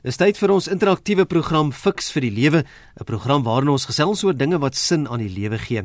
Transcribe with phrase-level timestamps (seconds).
[0.00, 4.24] Dis tyd vir ons interaktiewe program Fix vir die Lewe, 'n program waarin ons gesels
[4.24, 5.82] oor dinge wat sin aan die lewe gee.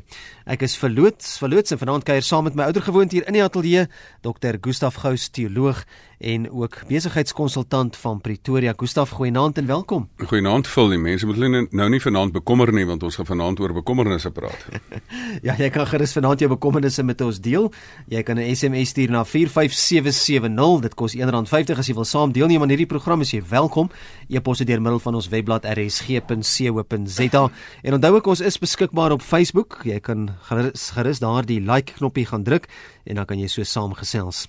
[0.47, 3.87] Ek is verloots, verloots en vanaand kuier saam met my oudergewoond hier in die ateljee,
[4.21, 4.55] Dr.
[4.61, 5.83] Gustaf Gous, teoloog
[6.19, 8.73] en ook besigheidskonsultant van Pretoria.
[8.77, 10.07] Gustaf, goeienaand en welkom.
[10.17, 11.25] Goeienaand vir die mense.
[11.25, 14.65] Moet hulle nou nie vanaand bekommer nie want ons gaan vanaand oor bekommernisse praat.
[15.47, 17.71] ja, jy kan gerus vanaand jou bekommernisse met ons deel.
[18.07, 20.81] Jy kan 'n SMS stuur na 45770.
[20.81, 23.21] Dit kos R1.50 as jy wil saam deelneem aan hierdie program.
[23.21, 23.89] As jy welkom
[24.29, 27.43] e-pos deur middel van ons webblad rsg.co.za.
[27.83, 29.81] En onthou ook ons is beskikbaar op Facebook.
[29.85, 32.69] Jy kan gerus, gerus daar die like knoppie gaan druk
[33.05, 34.45] en dan kan jy so saamgesels.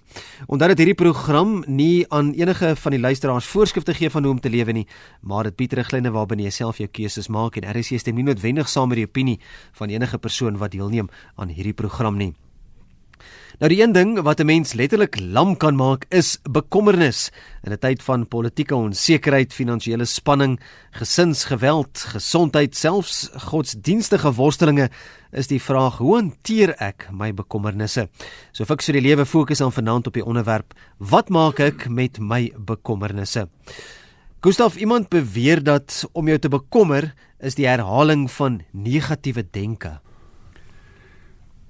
[0.46, 4.40] Onthou dat hierdie program nie aan enige van die luisteraars voorskrifte gee van hoe om
[4.40, 4.86] te lewe nie,
[5.20, 8.68] maar dit bied riglyne waarbinne jy self jou keuses maak en RSG stem nie noodwendig
[8.72, 9.38] saam met die opinie
[9.76, 12.32] van enige persoon wat deelneem aan hierdie program nie.
[13.56, 17.30] Nou die een ding wat 'n mens letterlik lam kan maak is bekommernis.
[17.62, 24.90] In 'n tyd van politieke onsekerheid, finansiële spanning, gesinsgeweld, gesondheid, selfs godsdienstige worstelinge,
[25.32, 28.08] is die vraag: hoe hanteer ek my bekommernisse?
[28.52, 32.18] So fiks vir die lewe fokus aan vanaand op die onderwerp: wat maak ek met
[32.18, 33.48] my bekommernisse?
[34.40, 40.00] Gustav, iemand beweer dat om jou te bekommer is die herhaling van negatiewe denke.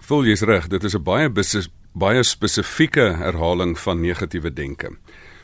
[0.06, 1.28] Voel jy's reg, dit is 'n baie
[1.92, 4.90] baie spesifieke herhaling van negatiewe denke.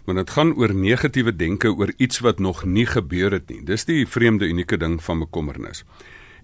[0.04, 3.64] Want dit gaan oor negatiewe denke oor iets wat nog nie gebeur het nie.
[3.64, 5.84] Dis die vreemde unieke ding van bekommernis.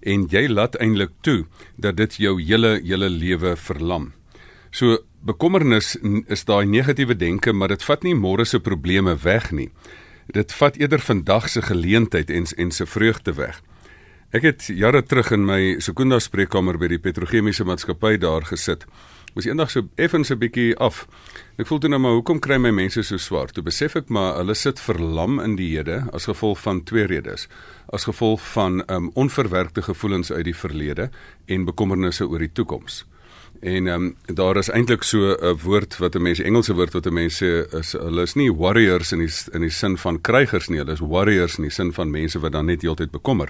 [0.01, 1.45] En jy laat eintlik toe
[1.77, 4.11] dat dit jou hele hele lewe verlam.
[4.71, 9.69] So bekommernis is daai negatiewe denke, maar dit vat nie môre se probleme weg nie.
[10.27, 13.61] Dit vat eerder vandag se geleentheid en en se vreugde weg.
[14.29, 18.83] Ek het jare terug in my Sekunda spreekkamer by die petrochemiese maatskappy daar gesit.
[19.33, 21.07] Moes eendag so effens 'n bietjie af.
[21.57, 23.47] Ek voel toe nou maar hoekom kry my mense so swaar?
[23.47, 27.47] Toe besef ek maar hulle sit verlam in die hede as gevolg van twee redes.
[27.91, 31.09] As gevolg van um onverwerkte gevoelens uit die verlede
[31.47, 33.05] en bekommernisse oor die toekoms.
[33.61, 37.05] En ehm um, daar is eintlik so 'n woord wat 'n mens Engelse woord wat
[37.05, 40.69] 'n mens sê is hulle is nie warriors in die in die sin van krygers
[40.69, 43.49] nie, hulle is warriors in die sin van mense wat dan net heeltyd bekommer.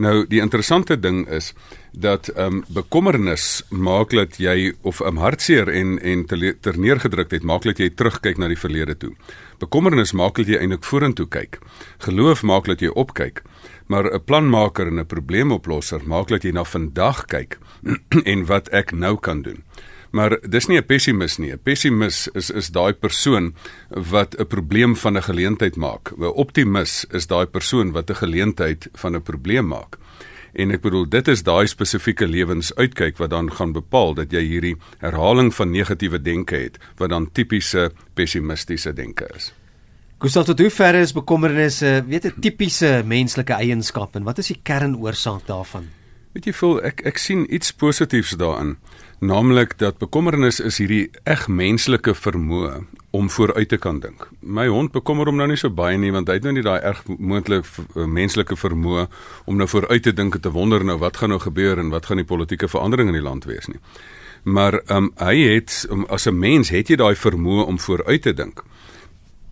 [0.00, 1.52] Nou die interessante ding is
[1.92, 6.24] dat ehm um, bekommernis maak dat jy of 'n um, hartseer en en
[6.60, 9.12] terneergedruktheid maak dat jy terugkyk na die verlede toe.
[9.58, 11.58] Bekommernis maak dat jy eintlik vorentoe kyk.
[11.98, 13.42] Geloof maak dat jy opkyk.
[13.86, 17.58] Maar 'n planmaker en 'n probleemoplosser maak dat jy na vandag kyk
[18.32, 19.64] en wat ek nou kan doen.
[20.10, 21.52] Maar dis nie 'n pessimis nie.
[21.52, 23.54] 'n Pessimis is is daai persoon
[23.88, 26.12] wat 'n probleem van 'n geleentheid maak.
[26.16, 29.98] 'n Optimis is daai persoon wat 'n geleentheid van 'n probleem maak.
[30.52, 34.76] En ek bedoel dit is daai spesifieke lewensuitkyk wat dan gaan bepaal dat jy hierdie
[34.98, 39.52] herhaling van negatiewe denke het wat dan tipiese pessimistiese denke is.
[40.20, 44.60] Gustav, tot hoe ver is bekommernisse, weet 'n tipiese menslike eienskap en wat is die
[44.62, 45.88] kernoorsaak daarvan?
[46.32, 48.76] Weet jy voel ek ek sien iets positiefs daarin,
[49.20, 52.80] naamlik dat bekommernis is hierdie eg menslike vermoë
[53.12, 54.28] om vooruit te kan dink.
[54.40, 56.78] My hond bekommer hom nou nie so baie nie want hy het nou nie daai
[56.78, 59.06] erg moontlik eh, menslike vermoë
[59.44, 62.08] om nou vooruit te dink en te wonder nou wat gaan nou gebeur en wat
[62.08, 63.80] gaan die politieke verandering in die land wees nie.
[64.42, 68.22] Maar ehm um, hy het um, as 'n mens het jy daai vermoë om vooruit
[68.22, 68.64] te dink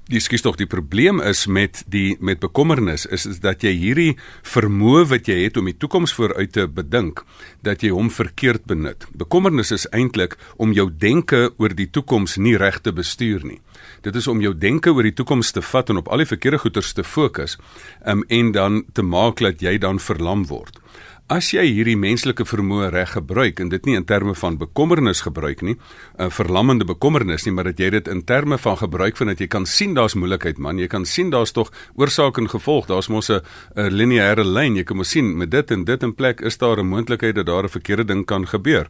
[0.09, 4.13] die skies tog die probleem is met die met bekommernis is is dat jy hierdie
[4.49, 7.25] vermoë wat jy het om die toekoms vooruit te bedink
[7.67, 9.05] dat jy hom verkeerd benut.
[9.13, 13.61] Bekommernis is eintlik om jou denke oor die toekoms nie reg te bestuur nie.
[14.03, 16.63] Dit is om jou denke oor die toekoms te vat en op al die verkeerde
[16.65, 17.59] goeters te fokus
[18.07, 20.81] um, en dan te maak dat jy dan verlam word.
[21.28, 25.61] As jy hierdie menslike vermoë reg gebruik en dit nie in terme van bekommernis gebruik
[25.61, 25.77] nie,
[26.16, 29.47] 'n verlammende bekommernis nie, maar dat jy dit in terme van gebruik van dat jy
[29.47, 33.28] kan sien daar's moeilikheid man, jy kan sien daar's tog oorsaak en gevolg, daar's mos
[33.28, 33.43] 'n
[33.77, 36.88] lineêre lyn, jy kan mos sien met dit en dit in plek is daar 'n
[36.88, 38.87] moontlikheid dat daar 'n verkeerde ding kan gebeur.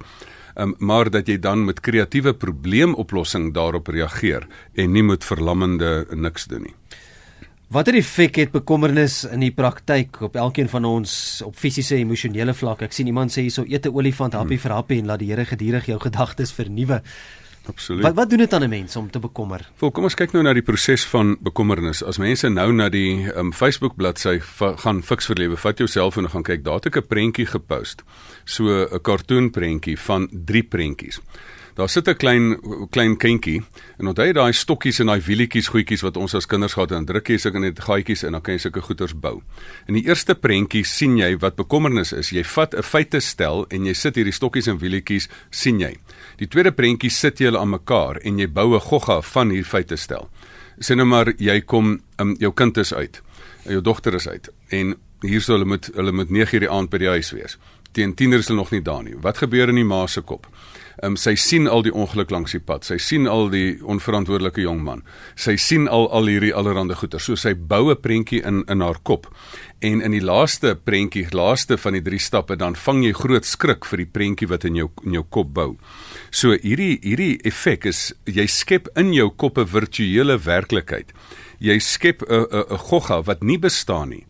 [0.56, 6.46] Um, maar dat jy dan met kreatiewe probleemoplossing daarop reageer en nie met verlammende niks
[6.46, 6.74] doen nie.
[7.68, 11.10] Watter effek het bekommernis in die praktyk op elkeen van ons
[11.44, 12.86] op fisiese en emosionele vlak?
[12.86, 14.64] Ek sien iemand sê hierso eet 'n olifant happie hmm.
[14.64, 17.02] vir happie en laat die Here gedurig jou gedagtes vernuwe.
[17.68, 18.02] Absoluut.
[18.02, 19.68] Wat wat doen dit aan 'n mens om te bekommer?
[19.76, 22.02] Vol, kom ons kyk nou na die proses van bekommernis.
[22.02, 24.40] As mense nou na die um, Facebook bladsy
[24.76, 27.46] gaan fiks vir lewe, vat jou selfoon en gaan kyk, daar het ek 'n prentjie
[27.46, 28.02] gepost.
[28.44, 31.20] So 'n cartoon prentjie van drie prentjies.
[31.78, 32.60] Daar sit 'n klein
[32.90, 33.62] klein kindjie
[33.98, 36.98] en onthou jy daai stokkies en daai wielietjies goedjies wat ons as kinders gehad het
[36.98, 39.42] en druk jy sulke net gaatjies en dan kan jy sulke goeters bou.
[39.86, 42.30] In die eerste prentjie sien jy wat bekommernis is.
[42.30, 45.96] Jy vat 'n feite stel en jy sit hierdie stokkies en wielietjies sien jy.
[46.38, 49.70] Die tweede prentjie sit jy hulle aan mekaar en jy bou 'n gogga van hierdie
[49.70, 50.28] feite stel.
[50.80, 53.22] Sê nou maar jy kom um, jou kind is uit.
[53.68, 56.98] Jou dogter is uit en hier sou hulle moet hulle moet 9:00 die aand by
[56.98, 57.56] die huis wees.
[57.92, 59.14] Teen 10:00 is hulle nog nie daar nie.
[59.20, 60.46] Wat gebeur in die ma se kop?
[61.02, 62.82] Um, sy sien al die ongeluk langs die pad.
[62.88, 65.04] Sy sien al die onverantwoordelike jong man.
[65.38, 67.22] Sy sien al al hierdie allerhande goeder.
[67.22, 69.26] So sy bou 'n prentjie in in haar kop.
[69.80, 73.84] En in die laaste prentjie, laaste van die drie stappe, dan vang jy groot skrik
[73.84, 75.76] vir die prentjie wat in jou in jou kop bou.
[76.30, 81.12] So hierdie hierdie effek is jy skep in jou kop 'n virtuele werklikheid.
[81.60, 84.26] Jy skep 'n 'n 'n gogga wat nie bestaan nie.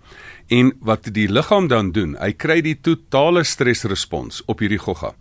[0.51, 5.15] En wat die liggaam dan doen, hy kry die totale stresrespons op hierdie gogga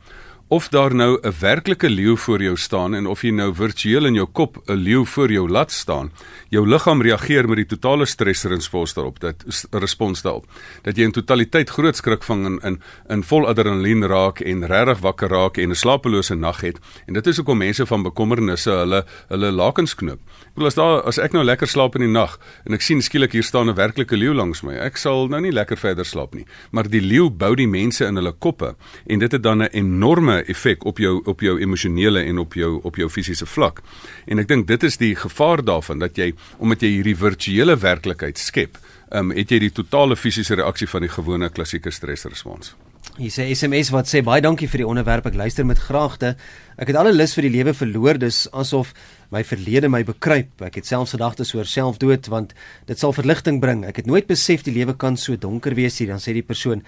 [0.48, 4.14] of daar nou 'n werklike leeu voor jou staan en of jy nou virtueel in
[4.14, 6.12] jou kop 'n leeu voor jou laat staan,
[6.50, 10.46] jou liggaam reageer met die totale stresrespons daarop, dat respons daarop.
[10.82, 15.00] Dat jy in totaliteit groot skrik vang in in in vol adrenalien raak en regtig
[15.00, 16.80] wakker raak en 'n slapelose nag het.
[17.08, 20.20] En dit is hoekom mense van bekommernisse hulle hulle lakens knoop.
[20.20, 23.02] Ek bedoel as daar as ek nou lekker slaap in die nag en ek sien
[23.02, 26.34] skielik hier staan 'n werklike leeu langs my, ek sal nou nie lekker verder slaap
[26.34, 26.46] nie.
[26.72, 28.76] Maar die leeu bou die mense in hulle koppe
[29.08, 32.80] en dit het dan 'n enorme effek op jou op jou emosionele en op jou
[32.84, 33.82] op jou fisiese vlak.
[34.26, 38.38] En ek dink dit is die gevaar daarvan dat jy omdat jy hierdie virtuele werklikheid
[38.38, 38.78] skep,
[39.12, 42.76] ehm um, het jy die totale fisiese reaksie van die gewone klassieke stresrespons.
[43.18, 45.26] Hier sê SMS wat sê baie dankie vir die onderwerp.
[45.26, 46.36] Ek luister met graagte.
[46.78, 48.20] Ek het alle lus vir die lewe verloor.
[48.22, 48.92] Dis asof
[49.34, 50.52] my verlede my bekruip.
[50.62, 52.54] Ek het selfs gedagtes oor selfdood want
[52.86, 53.82] dit sal verligting bring.
[53.90, 56.12] Ek het nooit besef die lewe kan so donker wees nie.
[56.12, 56.84] Dan sê die persoon: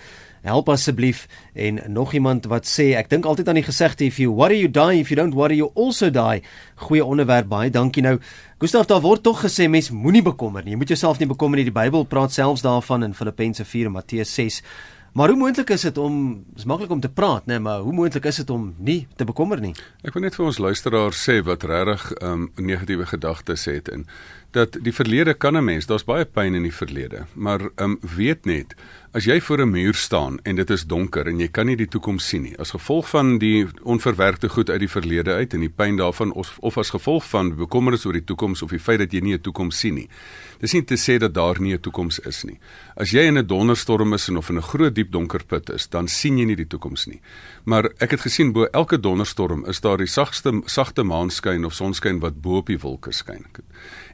[0.46, 4.30] "Help asseblief." En nog iemand wat sê: "Ek dink altyd aan die gesegde if you
[4.30, 6.44] worry you die, if you don't worry you also die."
[6.76, 7.50] Goeie onderwerp.
[7.50, 8.20] Baie dankie nou.
[8.60, 10.72] Gustav, daar word tog gesê mens moenie bekommer nie.
[10.72, 11.66] Jy moet jouself nie bekommer nie.
[11.66, 14.62] Die Bybel praat selfs daarvan in Filippense 4 en Matteus 6.
[15.14, 17.94] Maar hoe moontlik is dit om is maklik om te praat, né, nee, maar hoe
[17.94, 19.74] moontlik is dit om nie te bekommer nie?
[20.04, 24.06] Ek wil net vir ons luisteraars sê wat regtig um negatiewe gedagtes het en
[24.52, 28.46] dat die verlede kan 'n mens, daar's baie pyn in die verlede, maar um weet
[28.46, 28.76] net
[29.12, 31.88] As jy voor 'n muur staan en dit is donker en jy kan nie die
[31.88, 35.70] toekoms sien nie, as gevolg van die onverwerkte goed uit die verlede uit en die
[35.70, 39.12] pyn daarvan of, of as gevolg van bekommernis oor die toekoms of die feit dat
[39.12, 40.10] jy nie 'n toekoms sien nie.
[40.60, 42.60] Dis nie te sê dat daar nie 'n toekoms is nie.
[42.96, 45.88] As jy in 'n donderstorm is en of in 'n groot diep donker put is,
[45.88, 47.22] dan sien jy nie die toekoms nie.
[47.66, 52.20] Maar ek het gesien bo elke donderstorm is daar die sagste sagte maanskyn of sonskyn
[52.20, 53.46] wat bo op die wolke skyn.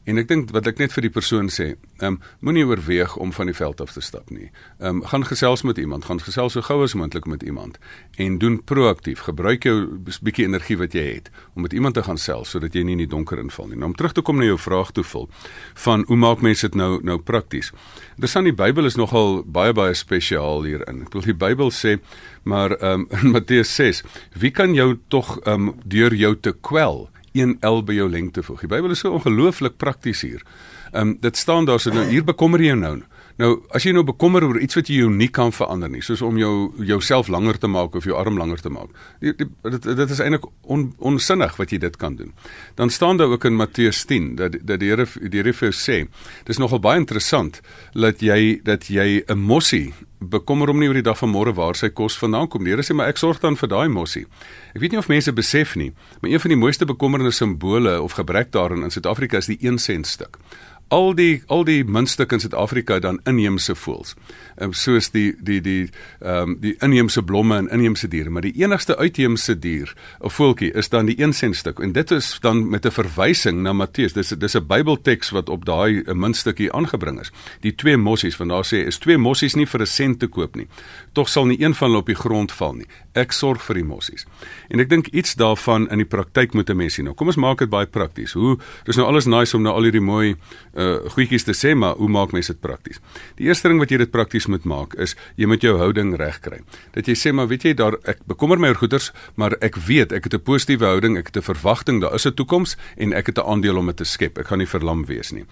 [0.06, 3.32] En ek dink wat ek net vir die persoon sê, ehm um, moenie oorweeg om
[3.34, 4.52] van die veld af te stap nie.
[4.80, 7.80] Ehm um, gaan gesels met iemand, gaan gesels so gou as moontlik met iemand
[8.22, 9.24] en doen proaktief.
[9.26, 12.84] Gebruik jou bietjie energie wat jy het om met iemand te gaan sels sodat jy
[12.84, 13.80] nie in die donker inval nie.
[13.82, 15.30] Nou om terug te kom na jou vraag toe vul
[15.74, 17.72] van hoe maak mense dit nou nou prakties?
[18.16, 21.04] Interessant, die Bybel is nogal baie baie spesiaal hierin.
[21.06, 22.00] Ek wil die Bybel sê
[22.44, 24.04] maar um, in Matteus 6,
[24.36, 27.08] wie kan jou tog um, deur jou te kwel?
[27.36, 28.62] 1L by jou lengte voeg.
[28.64, 30.46] Die Bybel is so ongelooflik prakties hier.
[30.94, 32.96] Ehm um, dit staan daar so nou hier bekommer jy jou nou.
[33.42, 36.38] Nou as jy nou bekommer oor iets wat jy nie kan verander nie, soos om
[36.40, 36.54] jou
[36.88, 38.94] jouself langer te maak of jou arm langer te maak.
[39.20, 42.32] Die, die, dit dit is eintlik on, onsinnig wat jy dit kan doen.
[42.80, 45.76] Dan staan daar ook in Matteus 10 dat dat die Here die Here vir jou
[45.76, 46.02] sê,
[46.48, 47.60] dis nogal baie interessant
[47.94, 49.94] dat jy dat jy 'n mossie
[50.26, 52.72] bekommer hom nie oor die dag van môre waar sy kos vandaan kom nie.
[52.72, 54.26] Here sê maar ek sorg dan vir daai mossie.
[54.74, 55.92] Ek weet nie of mense besef nie,
[56.22, 59.78] maar een van die mooiste bekommernisse simbole of gebrek daarin in Suid-Afrika is die 1
[59.78, 60.40] sent stuk
[60.88, 64.14] al die al die muntstukke in Suid-Afrika dan inheemse voëls.
[64.56, 65.90] Ehm um, soos die die die
[66.20, 70.72] ehm um, die inheemse blomme en inheemse diere, maar die enigste uitheemse dier, 'n voeltjie,
[70.74, 71.80] is dan die 1 sent stuk.
[71.80, 74.14] En dit is dan met 'n verwysing na Matteus.
[74.14, 77.32] Dis dis 'n Bybelteks wat op daai 'n muntstukkie aangebring is.
[77.62, 80.56] Die twee mossies, want daar sê is twee mossies nie vir 'n sent te koop
[80.56, 80.68] nie.
[81.16, 82.88] Tog sal nie een van hulle op die grond val nie.
[83.16, 84.26] Ek sorg vir die mossies.
[84.68, 87.06] En ek dink iets daarvan in die praktyk moet 'n mens sien.
[87.06, 88.34] Nou kom ons maak dit baie prakties.
[88.34, 90.36] Hoe dis nou alles nice om nou al hierdie mooi
[90.76, 93.00] uh goedjies te sê, maar hoe maak mense dit prakties?
[93.38, 96.60] Die eerste ding wat jy dit prakties moet maak is jy moet jou houding regkry.
[96.92, 100.12] Dat jy sê maar weet jy daar ek bekommer my oor goeders, maar ek weet
[100.12, 103.28] ek het 'n positiewe houding, ek het 'n verwagting, daar is 'n toekoms en ek
[103.28, 104.38] het 'n aandeel om dit te skep.
[104.38, 105.46] Ek gaan nie verlam wees nie.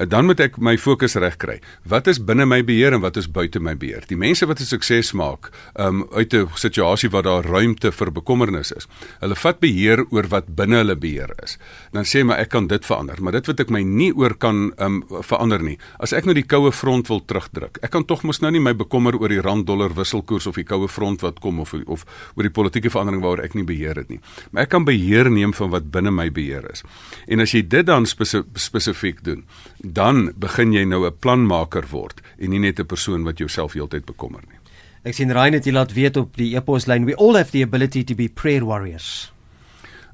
[0.00, 1.60] Uh, dan moet ek my fokus regkry.
[1.84, 4.02] Wat is binne my beheer en wat is buite my beheer?
[4.06, 8.72] Die mense wat 'n sukses maak, um uit 'n situasie waar daar ruimte vir bekommernis
[8.72, 8.86] is.
[9.20, 11.58] Hulle vat beheer oor wat binne hulle beheer is.
[11.92, 14.72] Dan sê maar ek kan dit verander, maar dit wat ek my nie oor kan
[14.78, 15.78] um verander nie.
[15.98, 17.78] As ek nou die koue front wil terugdruk.
[17.82, 20.64] Ek kan tog mos nou nie my bekommer oor die rand dollar wisselkoers of die
[20.64, 22.04] koue front wat kom of of
[22.36, 24.20] oor die politieke verandering waaroor ek nie beheer het nie.
[24.50, 26.82] Maar ek kan beheer neem van wat binne my beheer is.
[27.28, 29.44] En as jy dit dan spesif spesifiek doen,
[29.78, 34.04] dan begin jy nou 'n planmaker word en nie net 'n persoon wat jouself heeltyd
[34.06, 34.59] bekommer nie.
[35.02, 38.04] Ek sien Rein het jy laat weet op die e-poslyn we all have the ability
[38.04, 39.30] to be prayer warriors.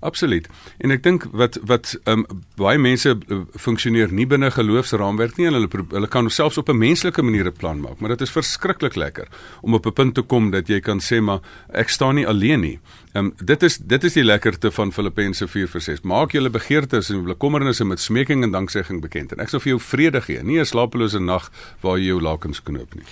[0.07, 0.47] Absoluut.
[0.78, 2.23] En ek dink wat wat um,
[2.61, 6.78] baie mense uh, funksioneer nie binne geloofsraamwerk nie en hulle hulle kan selfs op 'n
[6.78, 9.26] menslike manier 'n plan maak, maar dit is verskriklik lekker
[9.62, 11.40] om op 'n punt te kom dat jy kan sê maar
[11.73, 12.78] ek staan nie alleen nie.
[13.14, 16.02] Um, dit is dit is die lekkerte van Filippense 4:6.
[16.02, 19.81] Maak julle begeertes en bekommernisse met smeking en danksegging bekend en ek sal vir jou
[19.81, 21.50] vrede gee, nie 'n slapelose nag
[21.81, 23.05] waar jy jou lakens knoop nie.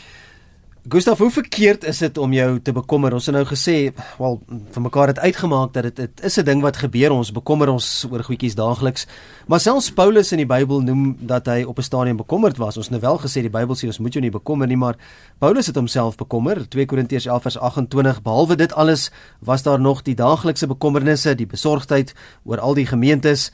[0.84, 3.14] Gustav, hoe verkeerd is dit om jou te bekommer?
[3.16, 3.88] Ons het nou gesê,
[4.18, 4.34] wel,
[4.74, 7.10] vir mekaar het uitgemaak dat dit dit is 'n ding wat gebeur.
[7.10, 9.06] Ons bekommer ons oor goedjies daagliks.
[9.48, 12.76] Maar selfs Paulus in die Bybel noem dat hy op 'n stadium bekommerd was.
[12.76, 14.96] Ons het nou wel gesê die Bybel sê ons moet jou nie bekommer nie, maar
[15.38, 16.68] Paulus het homself bekommer.
[16.68, 18.22] 2 Korintiërs 11:28.
[18.22, 19.10] Behalwe dit alles
[19.40, 22.14] was daar nog die daaglikse bekommernisse, die besorgdheid
[22.44, 23.52] oor al die gemeentes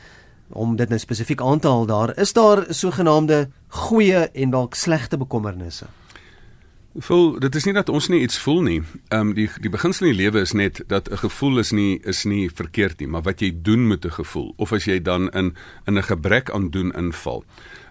[0.52, 2.18] om dit nou spesifiek aan te haal daar.
[2.18, 5.87] Is daar sogenaamde goeie en dalk slegte bekommernisse?
[6.99, 8.80] Voel, dit is nie dat ons nie iets voel nie.
[9.14, 12.00] Ehm um, die die beginsel in die lewe is net dat 'n gevoel is nie
[12.02, 15.30] is nie verkeerd nie, maar wat jy doen met 'n gevoel of as jy dan
[15.30, 15.54] in
[15.87, 17.44] in 'n gebrek aan doen inval.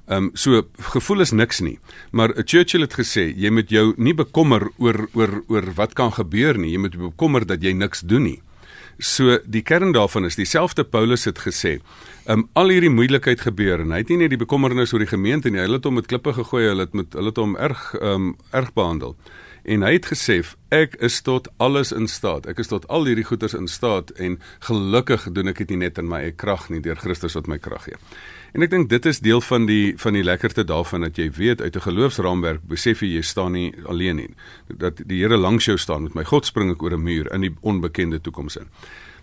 [0.07, 1.79] Ehm um, so gevoel is niks nie.
[2.11, 6.57] Maar Churchill het gesê jy moet jou nie bekommer oor oor oor wat kan gebeur
[6.57, 8.41] nie, jy moet bekommer dat jy niks doen nie.
[8.99, 11.77] So die kern daarvan is dieselfde Paulus het gesê.
[12.27, 15.47] Um al hierdie moeilikheid gebeur en hy het nie net die bekommernis oor die gemeente
[15.47, 18.33] nie, hy het hom met klippe gegooi, hy het met hulle het hom erg um
[18.51, 19.15] erg behandel.
[19.63, 20.41] En hy het gesê
[20.75, 22.47] ek is tot alles in staat.
[22.51, 24.35] Ek is tot al hierdie goeders in staat en
[24.67, 27.57] gelukkig doen ek dit nie net in my eie krag nie, deur Christus wat my
[27.57, 27.99] krag gee.
[28.53, 31.61] En ek dink dit is deel van die van die lekkerte daarvan dat jy weet
[31.61, 34.33] uit 'n geloofsraamwerk besef jy jy staan nie alleen nie.
[34.67, 37.41] Dat die Here langs jou staan met my God spring ek oor 'n muur in
[37.41, 38.67] die onbekende toekoms in.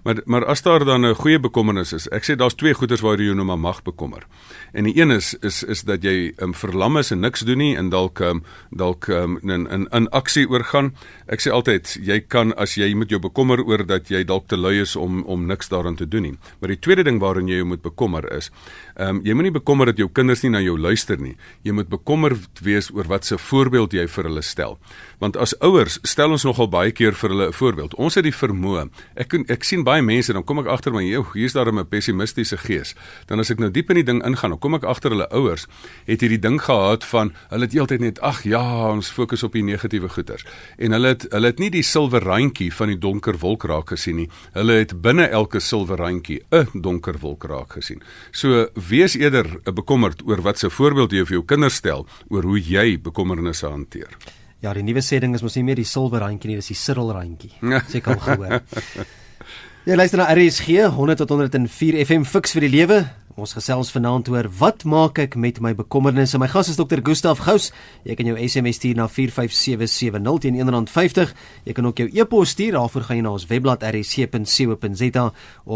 [0.07, 3.19] Maar maar as daar dan 'n goeie bekommernis is, ek sê daar's twee goeders waar
[3.21, 4.27] jy nou maar mag bekommer.
[4.73, 7.77] En die een is is is dat jy um, verlam is en niks doen nie
[7.77, 10.95] en dalk um, dalk um, in in in aksie oorgaan.
[11.27, 14.57] Ek sê altyd jy kan as jy met jou bekommer oor dat jy dalk te
[14.57, 16.39] lui is om om niks daaraan te doen nie.
[16.61, 18.51] Maar die tweede ding waarin jy jou moet bekommer is,
[18.95, 21.37] ehm um, jy moenie bekommer dat jou kinders nie na jou luister nie.
[21.63, 24.79] Jy moet bekommerd wees oor wat se voorbeeld jy vir hulle stel.
[25.19, 27.95] Want as ouers stel ons nogal baie keer vir hulle 'n voorbeeld.
[27.95, 28.89] Ons het die vermoë.
[29.17, 31.03] Ek ek sien baie mense dan kom ek agter my,
[31.35, 32.95] hier's daar 'n pessimistiese gees.
[33.27, 35.67] Dan as ek nou diep in die ding ingaan, dan kom ek agter hulle ouers
[36.07, 39.63] het hierdie ding gehad van hulle het heeltyd net ag ja, ons fokus op die
[39.63, 40.45] negatiewe goeters.
[40.79, 44.17] En hulle het hulle het nie die silwer randjie van die donker wolk raak gesien
[44.17, 44.29] nie.
[44.53, 48.03] Hulle het binne elke silwer randjie 'n donker wolk raak gesien.
[48.33, 52.61] So wees eerder bekommerd oor wat se voorbeeld jy vir jou kinders stel oor hoe
[52.61, 54.17] jy bekommernisse hanteer.
[54.63, 56.75] Ja, die nuwe sê ding is mos nie meer die silwer randjie nie, dis die
[56.75, 57.53] sirrel randjie.
[57.93, 58.63] Sê kan gehoor.
[59.87, 63.05] Jy luister na RSG 100 tot 104 FM Fix vir die lewe.
[63.37, 66.39] Ons gesels vanaand oor wat maak ek met my bekommernisse.
[66.41, 67.67] My gas is dokter Gustaf Gous.
[68.09, 71.35] Jy kan jou SMS stuur na 45770 teen R1.50.
[71.69, 72.79] Jy kan ook jou e-pos stuur.
[72.79, 75.27] Daarvoor gaan jy na ons webblad rsc.co.za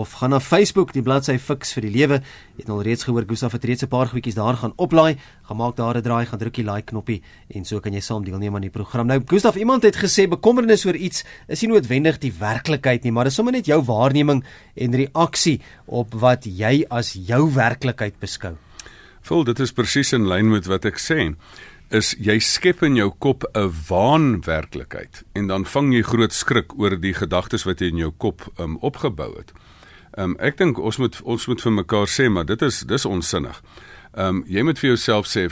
[0.01, 2.23] of gaan na Facebook, die bladsy Fix vir die Lewe.
[2.57, 5.21] Jy het al reeds gehoor Gustaf het reeds 'n paar goedjies daar gaan oplaai.
[5.45, 7.21] Gaan maak daar 'n draai, gaan druk die like knoppie
[7.55, 9.07] en so kan jy saam deelneem aan die program.
[9.07, 13.25] Nou Gustaf, iemand het gesê bekommernis oor iets is nie noodwendig die werklikheid nie, maar
[13.25, 14.43] dit is sommer net jou waarneming
[14.75, 18.57] en reaksie op wat jy as jou werklikheid beskou.
[19.29, 21.35] Vol, dit is presies in lyn met wat ek sê.
[21.91, 26.97] Is jy skep in jou kop 'n waanwerklikheid en dan vang jy groot skrik oor
[26.97, 29.53] die gedagtes wat jy in jou kop um, opgebou het.
[30.19, 33.63] Um, ek dink ons moet ons moet vir mekaar sê maar dit is dis onsinnig.
[34.15, 35.49] Um jy moet vir jouself sê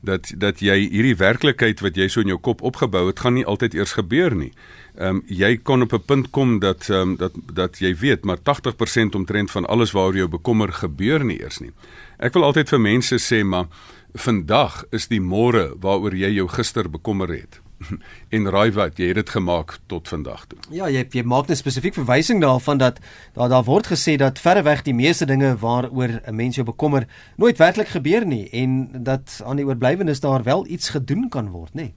[0.00, 3.46] dat dat jy hierdie werklikheid wat jy so in jou kop opgebou het, gaan nie
[3.46, 4.52] altyd eers gebeur nie.
[4.94, 8.24] Ehm um, jy kon op 'n punt kom dat ehm um, dat dat jy weet
[8.24, 11.72] maar 80% omtrent van alles waaroor jy bekommer gebeur nie eers nie.
[12.18, 13.66] Ek wil altyd vir mense sê maar
[14.12, 17.60] vandag is die môre waaroor jy jou gister bekommer het.
[18.36, 20.58] en raai wat, jy het dit gemaak tot vandag toe.
[20.70, 23.00] Ja, jy jy maak 'n spesifiek verwysing daarvan dat
[23.34, 27.06] daar daar word gesê dat verreweg die meeste dinge waaroor 'n mens jou bekommer
[27.36, 31.74] nooit werklik gebeur nie en dat aan die oorblywenes daar wel iets gedoen kan word,
[31.74, 31.82] nê?
[31.82, 31.94] Nee.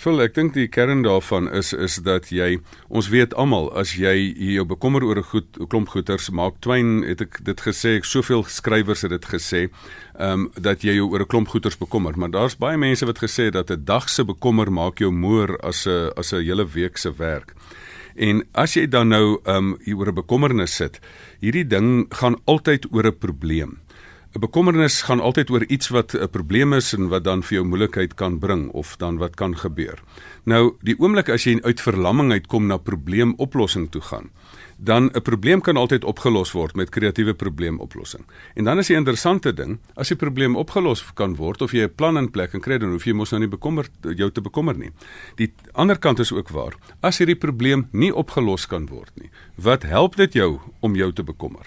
[0.00, 2.54] Vol ek dink die kern daarvan is is dat jy
[2.88, 4.14] ons weet almal as jy
[4.54, 8.44] jou bekommer oor 'n goed klomp goeters maak twyn het ek dit gesê ek soveel
[8.48, 9.60] skrywers het dit gesê
[10.16, 13.20] ehm um, dat jy jou oor 'n klomp goeters bekommer maar daar's baie mense wat
[13.20, 16.96] gesê dat 'n dag se bekommer maak jou moer as 'n as 'n hele week
[16.96, 17.52] se werk.
[18.16, 20.98] En as jy dan nou ehm um, oor 'n bekommernis sit,
[21.40, 23.78] hierdie ding gaan altyd oor 'n probleem.
[24.30, 27.64] 'n Bekommernis gaan altyd oor iets wat 'n probleem is en wat dan vir jou
[27.66, 29.98] moeilikheid kan bring of dan wat kan gebeur.
[30.44, 34.30] Nou, die oomblik as jy uit verlamming uitkom na probleemoplossing toe gaan,
[34.76, 38.24] dan 'n probleem kan altyd opgelos word met kreatiewe probleemoplossing.
[38.54, 41.94] En dan is die interessante ding, as die probleem opgelos kan word of jy 'n
[41.94, 44.78] plan in plek en kry dan hoef jy mos nou nie bekommer jou te bekommer
[44.78, 44.90] nie.
[45.36, 46.74] Die ander kant is ook waar.
[47.00, 51.22] As hierdie probleem nie opgelos kan word nie, wat help dit jou om jou te
[51.22, 51.66] bekommer?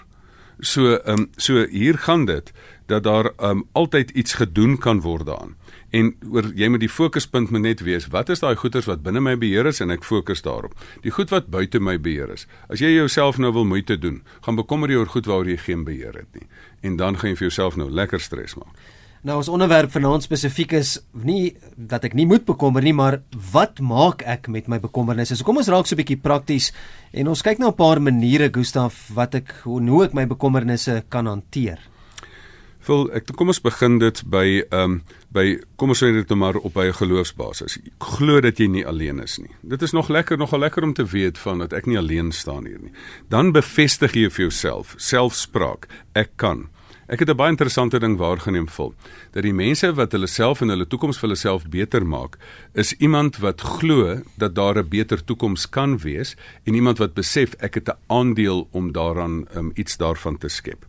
[0.60, 2.52] So ehm um, so hier gaan dit
[2.86, 5.56] dat daar ehm um, altyd iets gedoen kan word daaraan.
[5.90, 9.20] En oor jy moet die fokuspunt moet net wees, wat is daai goeders wat binne
[9.20, 10.74] my beheer is en ek fokus daarop.
[11.02, 12.46] Die goed wat buite my beheer is.
[12.68, 15.84] As jy jouself nou wil moeite doen, gaan bekommer jy oor goed waaroor jy geen
[15.84, 16.48] beheer het nie.
[16.82, 18.74] En dan gaan jy vir jouself nou lekker stres maak.
[19.24, 23.22] Nou ons onderwerp vanaand spesifiek is nie dat ek nie moet bekommer nie, maar
[23.54, 25.38] wat maak ek met my bekommernisse?
[25.38, 26.72] So kom ons raak so 'n bietjie prakties
[27.10, 31.04] en ons kyk na 'n paar maniere Gustaf wat ek hoe, hoe ek my bekommernisse
[31.08, 31.80] kan hanteer.
[32.86, 35.02] Wil ek kom ons begin dit by ehm um,
[35.32, 37.78] by kom ons sê dit nou maar op 'n geloofsbasis.
[37.98, 39.50] Glo dat jy nie alleen is nie.
[39.62, 42.66] Dit is nog lekker nogal lekker om te weet van dat ek nie alleen staan
[42.66, 42.92] hier nie.
[43.30, 45.88] Dan bevestig jy vir jouself selfspraak.
[46.12, 46.68] Ek kan.
[47.06, 48.94] Ek het 'n baie interessante ding waargeneem vol
[49.32, 52.38] dat die mense wat hulle self en hulle toekoms vir hulle self beter maak,
[52.74, 57.54] is iemand wat glo dat daar 'n beter toekoms kan wees en iemand wat besef
[57.60, 60.86] ek het 'n aandeel om daaraan um, iets daarvan te skep.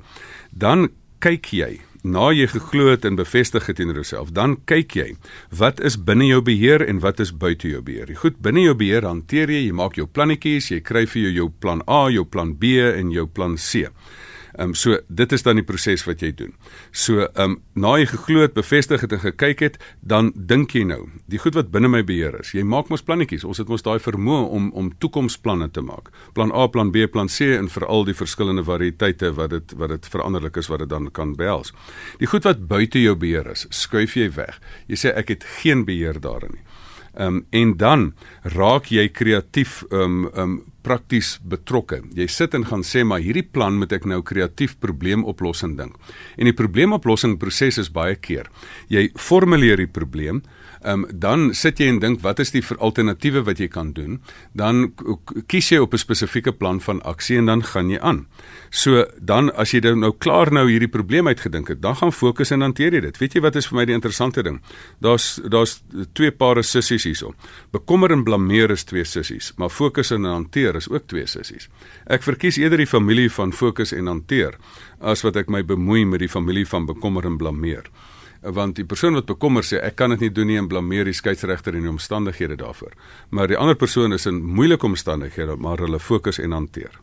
[0.51, 5.15] Dan kyk jy na jy geglo het en bevestig het in jouself, dan kyk jy
[5.49, 8.15] wat is binne jou beheer en wat is buite jou beheer.
[8.15, 11.49] Goed, binne jou beheer hanteer jy, jy maak jou plannetjies, jy kry vir jou jou
[11.59, 13.89] plan A, jou plan B en jou plan C.
[14.55, 16.53] Ehm um, so dit is dan die proses wat jy doen.
[16.91, 20.85] So ehm um, na jy geglo het, bevestig het en gekyk het, dan dink jy
[20.87, 22.53] nou, die goed wat binne my beheer is.
[22.55, 23.43] Jy maak mos plannetjies.
[23.43, 26.11] Ons het mos daai vermoë om om toekomsplanne te maak.
[26.33, 30.09] Plan A, plan B, plan C en veral die verskillende variëteite wat dit wat dit
[30.15, 31.73] veranderlik is wat dit dan kan behels.
[32.19, 34.61] Die goed wat buite jou beheer is, skuif jy weg.
[34.87, 36.65] Jy sê ek het geen beheer daarin nie.
[37.15, 38.13] Ehm um, en dan
[38.55, 42.03] raak jy kreatief ehm um, ehm um, prakties betrokke.
[42.13, 45.95] Jy sit en gaan sê maar hierdie plan moet ek nou kreatief probleemoplossing dink.
[46.37, 48.51] En die probleemoplossing proses is baie keer.
[48.93, 50.43] Jy formuleer die probleem,
[50.83, 54.19] um, dan sit jy en dink wat is die alternatiewe wat jy kan doen?
[54.53, 54.93] Dan
[55.47, 58.27] kies jy op 'n spesifieke plan van aksie en dan gaan jy aan.
[58.69, 62.61] So dan as jy nou klaar nou hierdie probleem uitgedink het, dan gaan fokus en
[62.61, 63.17] hanteer jy dit.
[63.17, 64.61] Weet jy wat is vir my die interessante ding?
[64.99, 65.81] Daar's daar's
[66.13, 67.33] twee pare sissies hierso.
[67.71, 71.69] Bekommer en blameer is twee sissies, maar fokus en hanteer is ook twee sissies.
[72.07, 74.57] Ek verkies eerder die familie van fokus en hanteer
[74.99, 77.89] as wat ek my bemoei met die familie van bekommer en blameer
[78.53, 81.13] want die persoon wat bekommer sê ek kan dit nie doen nie en blameer die
[81.13, 82.93] skeieregter en die omstandighede daarvoor.
[83.29, 86.93] Maar die ander persoon is in moeilike omstandighede maar hulle fokus en hanteer.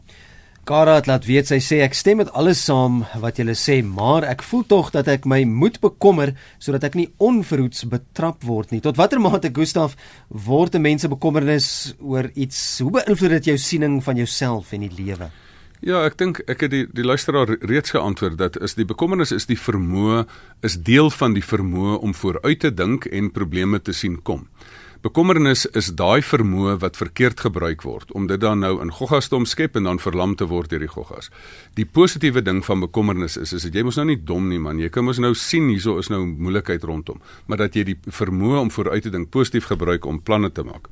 [0.65, 4.23] Kara het laat weet sy sê ek stem met alles saam wat julle sê, maar
[4.23, 8.79] ek voel tog dat ek my moet bekommer sodat ek nie onverhoeds betrap word nie.
[8.79, 9.97] Tot watter mate Gustaf
[10.31, 14.87] word 'n mens se bekommernis oor iets hoe beïnvloed dit jou siening van jouself en
[14.87, 15.33] die lewe?
[15.83, 19.49] Ja, ek dink ek het die die luisteraar reeds geantwoord dat is die bekommernis is
[19.51, 20.21] die vermoë
[20.62, 24.47] is deel van die vermoë om vooruit te dink en probleme te sien kom.
[25.03, 29.35] Bekommernis is daai vermoë wat verkeerd gebruik word om dit dan nou in goggas te
[29.35, 31.33] omskep en dan verlam te word deur die goggas.
[31.75, 34.79] Die positiewe ding van bekommernis is is dat jy mos nou nie dom nie man,
[34.79, 37.18] jy kan mos nou sien hierso is nou moeilikheid rondom,
[37.51, 40.87] maar dat jy die vermoë om vooruit te dink positief gebruik om planne te maak.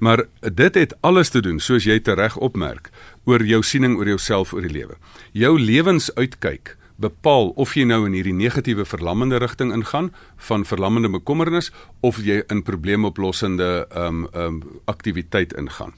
[0.00, 2.88] Maar dit het alles te doen soos jy tereg opmerk
[3.24, 4.96] oor jou siening oor jouself oor die lewe.
[5.32, 10.10] Jou lewensuitkyk bepaal of jy nou in hierdie negatiewe verlammende rigting ingaan
[10.48, 11.70] van verlammende bekommernis
[12.04, 15.94] of jy in probleemoplossende ehm um, ehm um, aktiwiteit ingaan.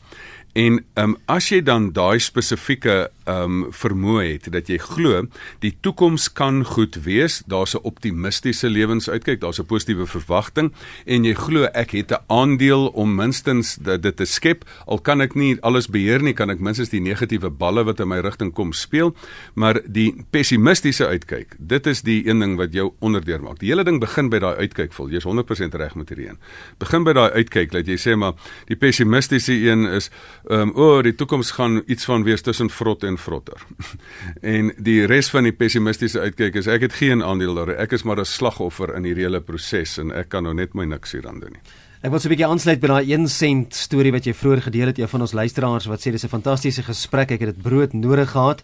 [0.53, 5.27] En ehm um, as jy dan daai spesifieke um, vermoë het dat jy glo
[5.63, 10.73] die toekoms kan goed wees, daar's 'n optimistiese lewensuitkyk, daar's 'n positiewe verwagting
[11.07, 15.21] en jy glo ek het 'n aandeel om minstens dit, dit te skep, al kan
[15.21, 18.53] ek nie alles beheer nie, kan ek minstens die negatiewe balle wat in my rigting
[18.53, 19.15] kom speel,
[19.55, 23.59] maar die pessimistiese uitkyk, dit is die een ding wat jou onderdeur maak.
[23.59, 25.11] Die hele ding begin by daai uitkyk vol.
[25.13, 26.39] Jy's 100% reg met hierdie een.
[26.79, 28.35] Begin by daai uitkyk dat jy sê maar
[28.69, 30.11] die pessimistiese een is
[30.51, 33.61] ehm um, o, oh, die toekoms gaan iets van wees tussen vrot en vrotter.
[34.55, 37.75] en die res van die pessimistiese uitkyk is ek het geen aandeel daar.
[37.77, 40.85] Ek is maar 'n slagoffer in hierdie hele proses en ek kan nou net my
[40.85, 41.63] niks hieraan doen nie.
[42.03, 44.87] Ek wil so 'n bietjie aansluit by daai 1 sent storie wat jy vroeër gedeel
[44.87, 47.31] het, een van ons luisteraars wat sê dis 'n fantastiese gesprek.
[47.31, 48.63] Ek het dit brood nodig gehad.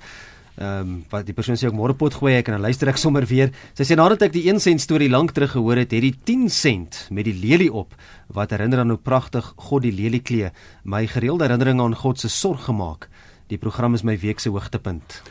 [0.59, 2.99] Ehm um, wat die persoon sê ook môre pot gooi ek en dan luister ek
[2.99, 3.53] sommer weer.
[3.79, 6.49] Sy sê nadat ek die 1 sent storie lank terug gehoor het, het die 10
[6.51, 7.95] sent met die lelie op
[8.27, 10.51] wat herinner aan hoe pragtig God die lelie klee,
[10.83, 13.07] my gereelde herinnering aan God se sorg gemaak.
[13.49, 15.23] Die program is my week se hoogtepunt.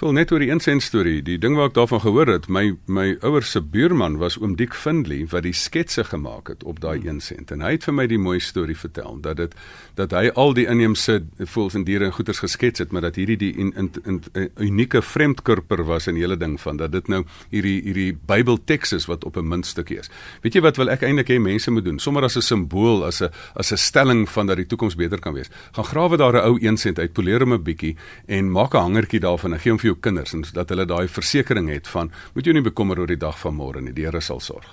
[0.00, 3.18] Vol net oor die insent storie, die ding wat ek daarvan gehoor het, my my
[3.20, 7.52] ouers se buurman was oom Dick Findley wat die sketse gemaak het op daai insent
[7.52, 9.56] en hy het vir my die mooi storie vertel dat dit
[9.98, 13.36] dat hy al die inheemse voëls en diere en goeters geskets het, maar dat hierdie
[13.42, 17.12] die in, in, in, in unieke vreemdkurper was in die hele ding van dat dit
[17.12, 17.20] nou
[17.52, 20.08] hierdie hierdie Bybelteks is wat op 'n muntstukkie is.
[20.40, 21.98] Weet jy wat wil ek eintlik hê mense moet doen?
[22.00, 25.34] Sommige as 'n simbool, as 'n as 'n stelling van dat die toekoms beter kan
[25.34, 25.50] wees.
[25.76, 29.20] Gaan grawe daar 'n ou insent uit, poleer hom 'n bietjie en maak 'n hangertjie
[29.20, 32.46] daarvan en gee hom vir jou kinders en sodat hulle daai versekering het van moet
[32.46, 34.68] jy nie bekommer oor die dag van môre nie, die Here sal sorg.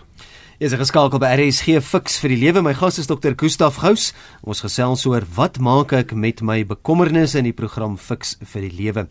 [0.58, 2.64] Is er geskakel by RSG Fix vir die lewe.
[2.66, 3.36] My gas is Dr.
[3.38, 4.08] Gustaf Gous.
[4.42, 8.74] Ons gesels oor wat maak ek met my bekommernisse in die program Fix vir die
[8.74, 9.06] lewe.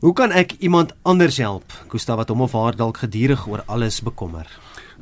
[0.00, 1.74] Hoe kan ek iemand anders help?
[1.90, 4.46] Gustaf wat hom of haar dalk gedurig oor alles bekommer.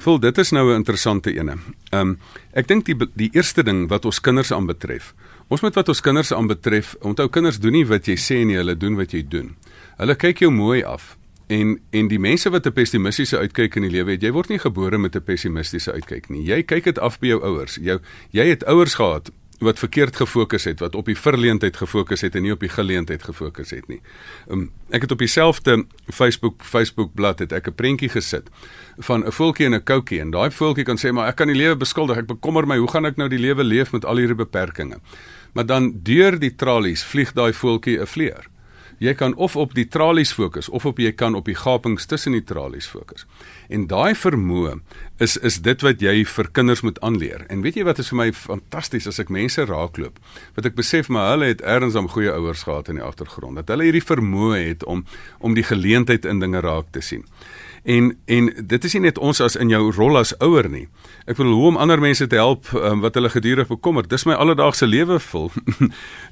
[0.00, 1.58] Vol, dit is nou 'n interessante ene.
[1.92, 2.18] Ehm um,
[2.52, 5.14] ek dink die die eerste ding wat ons kinders aanbetref.
[5.48, 8.76] Ons moet wat ons kinders aanbetref, onthou kinders doen nie wat jy sê nie, hulle
[8.76, 9.56] doen wat jy doen.
[9.98, 11.16] Hulle kyk jou mooi af.
[11.48, 14.58] En en die mense wat 'n pessimistiese uitkyk in die lewe het, jy word nie
[14.58, 16.44] gebore met 'n pessimistiese uitkyk nie.
[16.44, 17.78] Jy kyk dit af by jou ouers.
[17.82, 22.34] Jou jy het ouers gehad wat verkeerd gefokus het, wat op die verleentheid gefokus het
[22.34, 24.00] en nie op die geleentheid gefokus het nie.
[24.48, 28.50] Um, ek het op dieselfde Facebook Facebook bladsy het ek 'n prentjie gesit
[28.98, 31.56] van 'n voeltjie en 'n koutjie en daai voeltjie kan sê maar ek kan die
[31.56, 34.36] lewe beskuldig, ek bekommer my, hoe gaan ek nou die lewe leef met al hierdie
[34.36, 34.96] beperkings?
[35.52, 38.48] Maar dan deur die tralies vlieg daai voeltjie 'n vleer.
[38.98, 42.34] Jy kan of op die tralies fokus of op jy kan op die gapings tussen
[42.34, 43.26] die tralies fokus.
[43.68, 44.78] En daai vermoë
[45.22, 47.44] is is dit wat jy vir kinders moet aanleer.
[47.48, 50.18] En weet jy wat is vir my fantasties as ek mense raakloop,
[50.56, 53.60] wat ek besef maar hulle het ergens om goeie ouers gehad in die agtergrond.
[53.62, 55.04] Dat hulle hierdie vermoë het om
[55.38, 57.24] om die geleentheid in dinge raak te sien.
[57.88, 60.86] En en dit is nie net ons as in jou rol as ouer nie.
[61.24, 64.04] Ek wil hoe om ander mense te help um, wat hulle gedurig bekommer.
[64.04, 65.48] Dis my alledaagse lewe vol.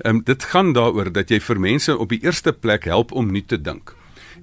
[0.05, 3.45] um, dit gaan daaroor dat jy vir mense op die eerste plek help om nie
[3.45, 3.97] te dink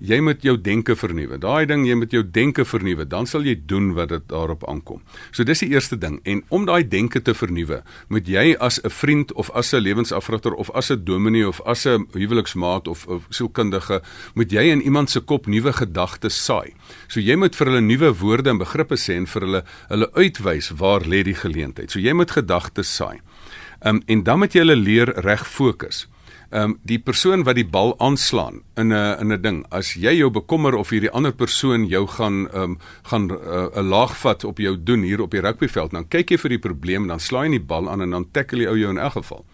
[0.03, 1.37] jy moet jou denke vernuwe.
[1.39, 4.99] Daai ding jy moet jou denke vernuwe, dan sal jy doen wat dit daarop aankom.
[5.31, 8.89] So dis die eerste ding en om daai denke te vernuwe, moet jy as 'n
[8.89, 13.21] vriend of as 'n lewensafrigter of as 'n dominee of as 'n huweliksmaat of 'n
[13.29, 14.01] sielkundige,
[14.35, 16.73] moet jy in iemand se kop nuwe gedagtes saai.
[17.07, 20.69] So jy moet vir hulle nuwe woorde en begrippe sê en vir hulle hulle uitwys
[20.69, 21.91] waar lê die geleentheid.
[21.91, 23.21] So jy moet gedagtes saai.
[23.85, 26.07] Um, en dan moet jy hulle leer reg fokus
[26.53, 30.13] ehm um, die persoon wat die bal aanslaan in 'n in 'n ding as jy
[30.17, 34.17] jou bekommer of hierdie ander persoon jou gaan ehm um, gaan eh, 'n uh, laag
[34.17, 37.19] vat op jou doen hier op die rugbyveld dan kyk jy vir die probleem dan
[37.19, 39.45] slaai jy die bal aan en dan tackle jy ou jou in elk geval.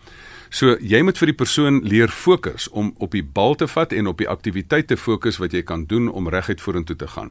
[0.50, 4.08] So jy moet vir die persoon leer fokus om op die bal te vat en
[4.08, 7.30] op die aktiwiteit te fokus wat jy kan doen om reguit vorentoe te gaan.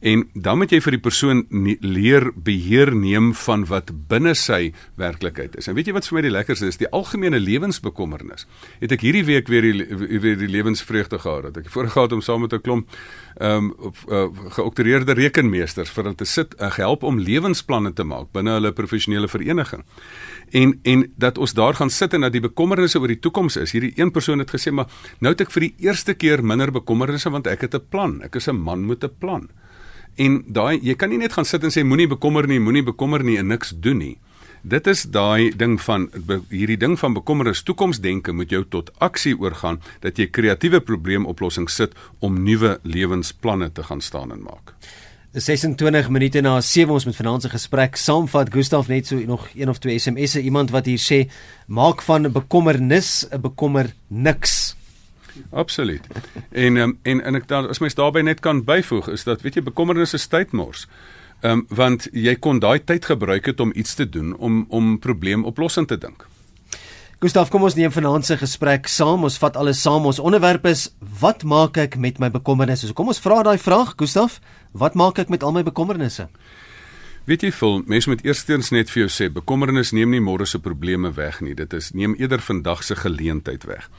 [0.00, 4.72] En dan moet jy vir die persoon nie, leer beheer neem van wat binne sy
[5.00, 5.66] werklikheid is.
[5.66, 6.78] En weet jy wat vir my die lekkerste is?
[6.78, 8.46] Die algemene lewensbekommernis.
[8.78, 12.22] Het ek hierdie week weer die weer die lewensvreugde gehad dat ek voorheen gehad om
[12.22, 12.94] saam met 'n klomp
[13.38, 18.04] ehm um, uh, geoktroeëerde rekenmeesters vir hulle te sit en uh, help om lewensplanne te
[18.04, 19.84] maak binne hulle professionele vereniging.
[20.50, 23.72] En en dat ons daar gaan sit en dat die bekommernisse oor die toekoms is.
[23.72, 24.86] Hierdie een persoon het gesê maar
[25.18, 28.22] nou het ek vir die eerste keer minder bekommernisse want ek het 'n plan.
[28.22, 29.48] Ek is 'n man met 'n plan.
[30.18, 33.22] En daai jy kan nie net gaan sit en sê moenie bekommer nie, moenie bekommer
[33.22, 34.16] nie en niks doen nie.
[34.66, 36.08] Dit is daai ding van
[36.50, 41.94] hierdie ding van bekommernis toekomsdenke moet jou tot aksie oorgaan dat jy kreatiewe probleemoplossings sit
[42.18, 44.74] om nuwe lewensplanne te gaan staan en maak.
[45.32, 49.78] 26 minute na 7 ons met finansiëre gesprek saamvat Gustaf net so nog een of
[49.78, 51.20] twee SMS'e iemand wat hier sê
[51.66, 54.77] maak van bekommernis 'n bekommer niks.
[55.50, 56.06] Absoluut.
[56.50, 59.60] En um, en en ek dan as mens daarbey net kan byvoeg is dat weet
[59.60, 60.86] jy bekommernis is tydmors.
[61.40, 64.98] Ehm um, want jy kon daai tyd gebruik het om iets te doen om om
[64.98, 66.26] probleemoplossing te dink.
[67.18, 69.24] Gustaf, kom ons neem vanaand se gesprek saam.
[69.26, 70.04] Ons vat alles saam.
[70.06, 70.84] Ons onderwerp is
[71.20, 72.86] wat maak ek met my bekommernisse?
[72.86, 74.36] So kom ons vra daai vraag, Gustaf.
[74.70, 76.28] Wat maak ek met al my bekommernisse?
[77.26, 80.62] Weet jy, vol, mense moet eerstens net vir jou sê, bekommernis neem nie môre se
[80.62, 81.56] probleme weg nie.
[81.58, 83.90] Dit is neem eerder vandag se geleentheid weg.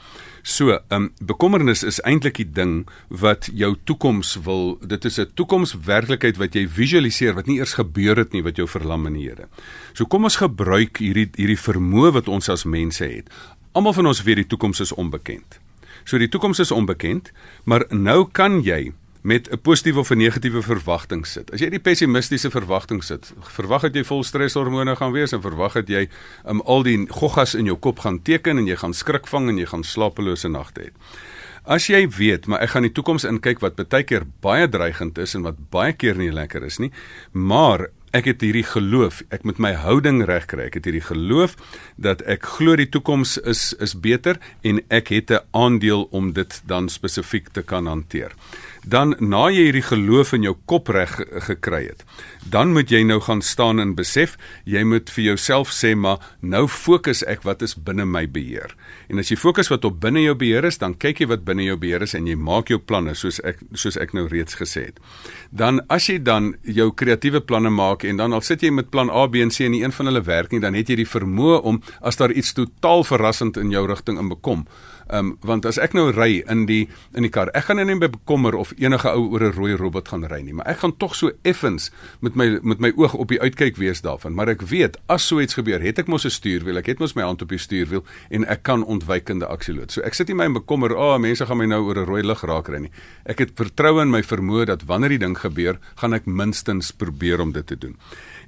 [0.42, 4.78] So, ehm um, bekommernis is eintlik die ding wat jou toekoms wil.
[4.80, 8.68] Dit is 'n toekomswerklikheid wat jy visualiseer wat nie eers gebeur het nie wat jou
[8.68, 9.48] verlam in die Here.
[9.92, 13.28] So kom ons gebruik hierdie hierdie vermoë wat ons as mense het.
[13.72, 15.60] Almal van ons weet die toekoms is onbekend.
[16.04, 17.32] So die toekoms is onbekend,
[17.64, 18.92] maar nou kan jy
[19.22, 21.52] met 'n positiewe of 'n negatiewe verwagting sit.
[21.52, 25.72] As jy die pessimistiese verwagting sit, verwag dat jy vol streshormone gaan wees en verwag
[25.72, 26.08] dat jy
[26.46, 29.58] um, al die goggas in jou kop gaan teken en jy gaan skrik vang en
[29.58, 30.90] jy gaan slapelose nagte hê.
[31.64, 35.34] As jy weet, maar ek gaan die toekoms inkyk wat baie keer baie dreigend is
[35.34, 36.90] en wat baie keer nie lekker is nie,
[37.32, 40.66] maar ek het hierdie geloof, ek moet my houding regkry.
[40.66, 41.54] Ek het hierdie geloof
[41.96, 46.62] dat ek glo die toekoms is is beter en ek het 'n aandeel om dit
[46.66, 48.32] dan spesifiek te kan hanteer.
[48.84, 52.04] Dan na jy hierdie geloof in jou kop reg gekry het,
[52.48, 56.64] dan moet jy nou gaan staan en besef, jy moet vir jouself sê maar nou
[56.64, 58.72] fokus ek wat is binne my beheer.
[59.12, 61.66] En as jy fokus wat op binne jou beheer is, dan kyk jy wat binne
[61.66, 64.86] jou beheer is en jy maak jou planne soos ek soos ek nou reeds gesê
[64.88, 65.02] het.
[65.52, 69.12] Dan as jy dan jou kreatiewe planne maak en dan al sit jy met plan
[69.12, 71.10] A, B en C en nie een van hulle werk nie, dan het jy die
[71.10, 74.64] vermoë om as daar iets totaal verrassend in jou rigting in bekom
[75.10, 76.84] Ehm um, want as ek nou ry in die
[77.18, 80.08] in die kar, ek gaan nou nie bekommer of enige ou oor 'n rooi robot
[80.08, 83.28] gaan ry nie, maar ek gaan tog so effens met my met my oog op
[83.28, 84.34] die uitkyk wees daarvan.
[84.34, 87.14] Maar ek weet as so iets gebeur, het ek mos 'n stuurwiel, ek het mos
[87.14, 89.92] my hand op die stuurwiel en ek kan ontwykende aksie lood.
[89.92, 92.22] So ek sit nie my bekommer, "Ag, oh, mense gaan my nou oor 'n rooi
[92.22, 92.90] lig raak ry nie."
[93.26, 97.40] Ek het vertroue in my vermoë dat wanneer die ding gebeur, gaan ek minstens probeer
[97.40, 97.96] om dit te doen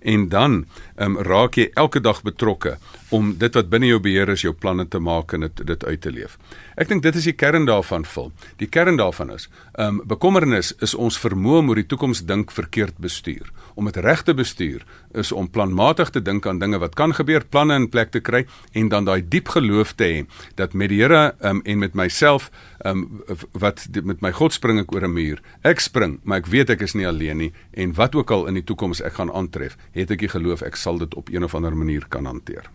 [0.05, 0.65] en dan
[0.97, 2.77] um, raak jy elke dag betrokke
[3.12, 6.01] om dit wat binne jou beheer is jou planne te maak en dit dit uit
[6.01, 6.38] te leef.
[6.77, 8.31] Ek dink dit is die kern daarvan vul.
[8.62, 12.53] Die kern daarvan is, ehm um, bekommernis is ons vermoë om oor die toekoms dink
[12.53, 13.53] verkeerd bestuur.
[13.75, 14.85] Om dit reg te bestuur
[15.19, 18.45] is om planmatig te dink aan dinge wat kan gebeur, planne in plek te kry
[18.73, 22.51] en dan daai diep geloof te hê dat met die Here um, en met myself
[22.85, 25.43] um, wat die, met my God spring ek oor 'n muur.
[25.63, 28.55] Ek spring, maar ek weet ek is nie alleen nie en wat ook al in
[28.55, 31.55] die toekoms ek gaan aantref, het ek die geloof ek sal dit op een of
[31.55, 32.71] ander manier kan hanteer.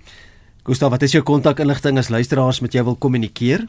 [0.67, 3.67] Gustav, wat is jou kontakinligting as luisteraars met jou wil kommunikeer?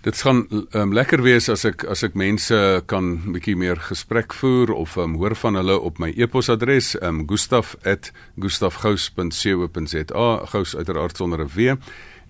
[0.00, 2.56] Dit gaan um, lekker wees as ek as ek mense
[2.88, 10.28] kan bietjie meer gesprek voer of um, hoor van hulle op my e-posadres um, gustaf@gustafgous.co.za
[10.54, 11.76] gous uiteraard sonder 'n w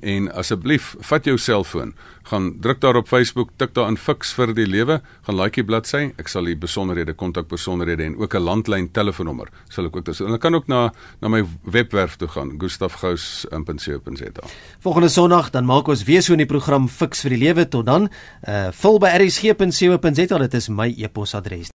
[0.02, 1.94] en asseblief vat jou selfoon,
[2.30, 5.66] gaan druk daar op Facebook, tik daar in Fix vir die lewe, gaan like die
[5.66, 6.12] bladsy.
[6.20, 10.14] Ek sal die besonderhede, kontakbesonderhede en ook 'n landlyn telefoonnommer sal ek ook daar.
[10.14, 14.48] Jy kan ook na na my webwerf toe gaan, gustafgous.co.za.
[14.80, 17.86] Volgende Sondag dan maak ons weer so in die program Fix vir die lewe tot
[17.86, 18.08] dan.
[18.48, 21.68] Uh vul by rsg.co.za, dit is my e-posadres.